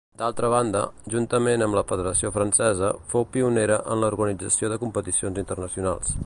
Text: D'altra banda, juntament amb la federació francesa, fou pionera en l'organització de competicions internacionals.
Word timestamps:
D'altra 0.19 0.47
banda, 0.53 0.79
juntament 1.15 1.63
amb 1.65 1.77
la 1.79 1.83
federació 1.91 2.31
francesa, 2.39 2.89
fou 3.13 3.27
pionera 3.37 3.79
en 3.97 4.03
l'organització 4.05 4.73
de 4.73 4.81
competicions 4.87 5.43
internacionals. 5.45 6.17